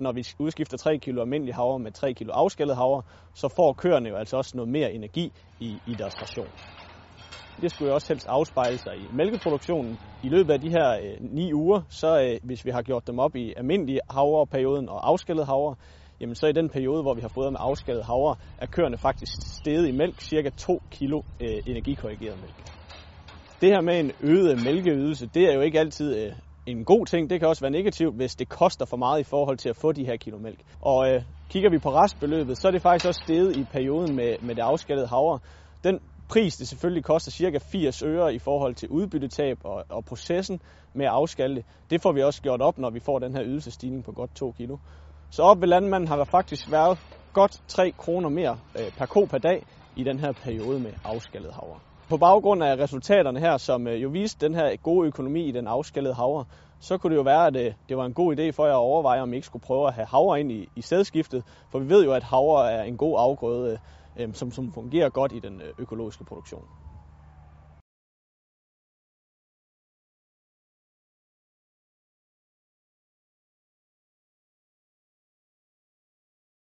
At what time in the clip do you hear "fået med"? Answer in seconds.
17.34-17.60